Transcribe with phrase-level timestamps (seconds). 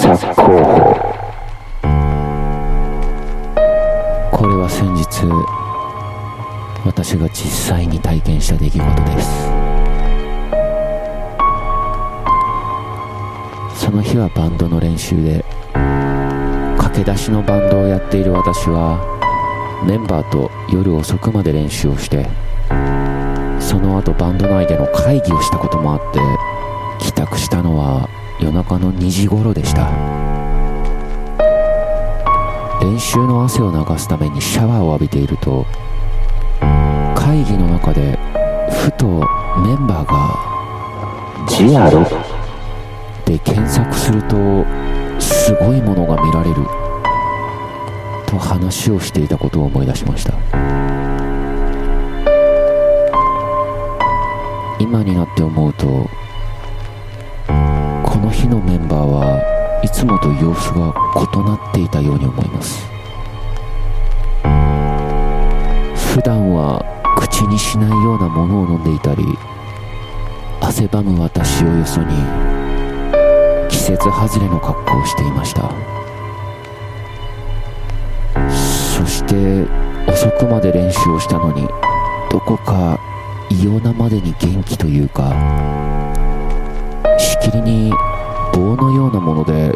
[0.00, 1.10] 索候補
[4.32, 5.26] これは先日
[6.84, 9.50] 私が実際に体験した出来事です。
[13.90, 15.44] その日はバンドの練習で
[16.78, 19.00] 駆け出しのバンドをやっている私は
[19.84, 22.28] メンバーと夜遅くまで練習をして
[23.58, 26.20] その後バンド内での会議をしたこともあって
[27.04, 28.08] 帰宅したのは
[28.40, 29.90] 夜中の2時頃でした。
[32.80, 35.66] 練習の汗を流すためにシャワーを浴びていると
[37.14, 38.18] 会議の中で
[38.70, 42.06] ふとメンバーがジアロ？
[43.26, 44.64] で検索すると
[45.20, 46.56] すごいものが見られる
[48.26, 50.32] と話をしていたことを思い出しました。
[54.80, 56.08] 今になって思うと
[58.10, 62.90] この日のメンバーはいつもと様子が異なっていたように思います。
[66.12, 66.84] 普段は
[67.16, 69.24] 口にしないようなものを飲んでいたり
[70.60, 72.08] 汗ばむ私をよそに
[73.68, 75.70] 季節外れの格好をしていました。
[78.36, 79.64] そして
[80.10, 81.66] 遅くまで練習をしたのに
[82.28, 82.98] どこか
[83.48, 85.32] 異様なまでに元気というか
[87.20, 87.92] しきりに
[88.52, 89.72] 棒のようなもので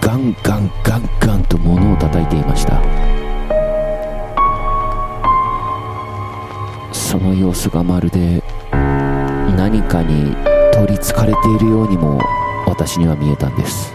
[0.00, 2.80] ガンガンガンガンと物を叩いていました。
[6.92, 8.40] その様子がまるで
[9.56, 10.36] 何かに
[10.72, 12.20] 取りつかれているようにも
[12.66, 13.92] 私には見えたんです。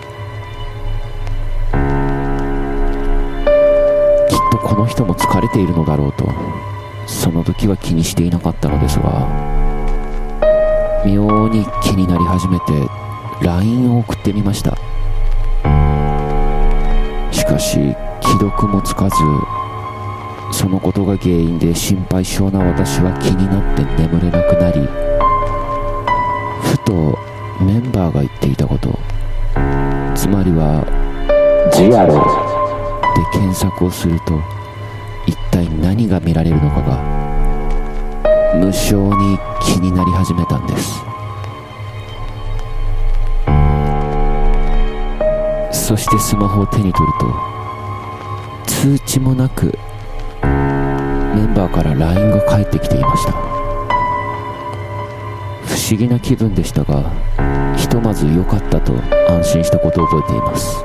[4.30, 6.30] きっとこの人も疲れているのだろうと
[7.08, 9.55] その時は気にしていなかったのですが
[11.06, 12.74] 妙に気になり始めて
[13.42, 14.76] LINE を送ってみました。
[17.32, 19.16] しかし既読もつかず
[20.52, 24.82] そのことが原因で心配性な私は気になって眠れなくなり
[26.62, 27.18] ふと
[27.64, 28.98] メンバーが言っていたこと。
[30.16, 30.84] つまりは
[31.74, 34.42] ジアロで検索をすると
[35.28, 37.25] 一体何が見られるのかが
[38.60, 41.04] 無性に気になり始めたんです。
[45.72, 47.28] そしてスマホを手に取ると
[48.66, 49.78] 通知もなく
[50.42, 50.50] メ
[51.46, 53.34] ンバーから LINE が返ってきていました。
[55.64, 57.12] 不思議な気分でしたが
[57.78, 58.94] ひとまず良かったと
[59.30, 60.84] 安心したことを覚えています。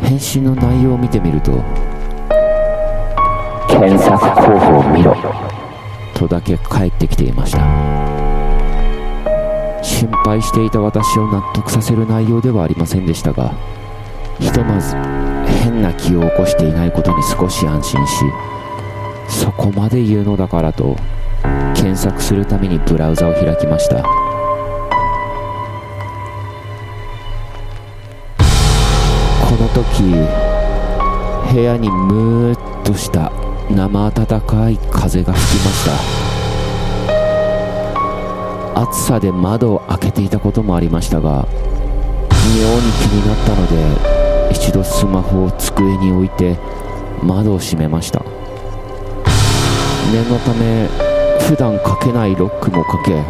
[0.00, 1.62] 返信の内容を見てみると
[3.78, 5.16] 検索候補を見ろ。
[6.14, 7.58] とだけ返ってきていました。
[9.82, 13.54] 心配していた私を納得させる内容ではありませんでしたが
[14.40, 14.96] ひとまず
[15.62, 18.24] 変な気を起こしていないことに少し安心し
[19.28, 20.96] そこまで言うのだからと
[21.74, 24.02] 検索するためにブラウザを開きました。
[24.02, 24.08] こ
[29.56, 30.02] の時
[31.54, 33.32] 部屋にムーッとした
[33.70, 35.92] 生暖かい風が吹きました。
[38.80, 43.74] 暑さで窓を開けていたこともありましたが妙に気になったので
[44.54, 46.56] 一度スマホを机に置いて
[47.20, 48.22] 窓を閉めました。
[50.12, 50.88] 念のため
[51.48, 53.24] 普段かけないロックもかけ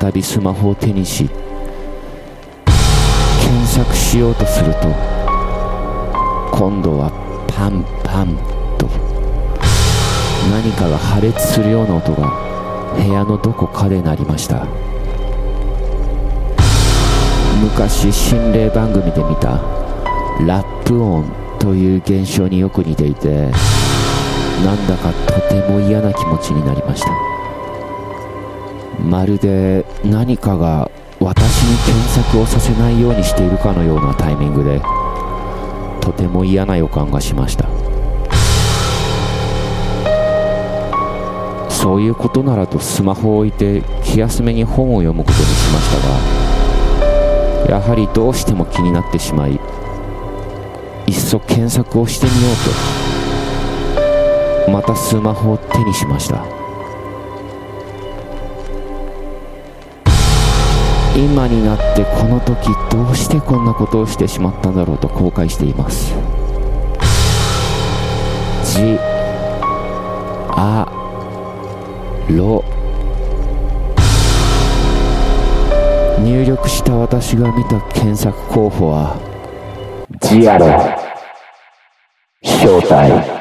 [0.00, 1.28] 再びスマホを手にし
[3.40, 4.80] 検索しようとすると
[6.56, 7.10] 今度は
[7.48, 8.36] パンパン
[8.78, 8.86] と
[10.50, 12.30] 何かが破裂するような音が
[12.96, 14.66] 部屋のどこかで鳴りました。
[17.62, 19.60] 昔心霊番組で見た
[20.46, 21.24] ラップ音
[21.58, 23.50] という現象によく似ていて
[24.64, 27.10] なんだかとても嫌な気持ちになりました。
[29.02, 30.90] まるで何かが
[31.20, 34.80] 私に検索をさせないようにしているかのようなタイミングで
[36.00, 37.85] とても嫌な予感がしました。
[41.86, 52.48] そういうことならとスマホを置いて気休めに本を読むことにしましたがやはりどうしても気になってしまいいっそ検索をしてみよ
[54.66, 56.44] うとまたスマホを手にしました。
[61.16, 66.12] 今になってこの時どうしてこんなことをしてしまったんだろうと後悔しています。
[68.74, 68.98] じ
[70.50, 71.05] あ。
[72.34, 72.64] ろ。
[76.18, 79.16] 入入力した私が見た検索候補は
[80.20, 80.66] ジアロ。
[82.42, 83.36] 正体。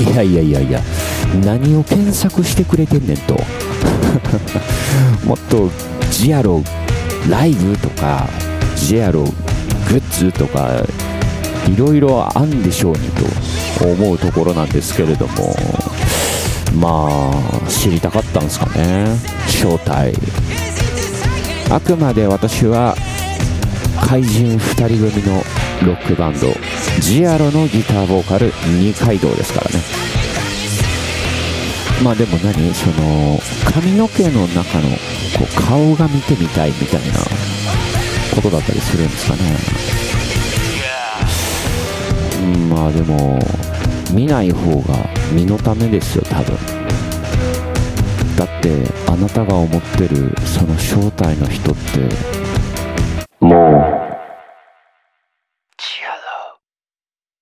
[0.00, 0.80] いやいやいやいや
[1.44, 3.34] 何を検索してくれてんねんと。
[5.26, 5.70] もっと
[6.10, 6.62] ジアロ
[7.30, 8.28] ライブとか
[8.76, 9.28] ジアログ
[9.96, 10.84] ッズとか
[11.68, 13.22] いろいろあんでしょうにと
[13.80, 15.56] 思うところなんですけれども
[16.76, 17.08] ま
[17.66, 19.06] あ知りたかったんですかね。
[19.48, 20.12] 正体
[21.70, 22.94] あくまで私は
[24.00, 25.42] 怪人2人組の
[25.86, 26.48] ロックバンド。
[27.00, 29.80] ジアロのギターボーカル二階堂ですからね。
[32.02, 33.38] まあでも何その
[33.72, 34.88] 髪の毛の中の
[35.38, 37.18] こう顔が見てみたいみたいな
[38.34, 40.01] ことだったりするんですかね。
[42.42, 43.38] うんまあでも
[44.12, 44.96] 見ない方が
[45.32, 46.82] 身のためですよ多分。
[48.36, 48.70] だって
[49.06, 52.08] あなたが思ってるその正体の人って
[53.40, 54.01] もう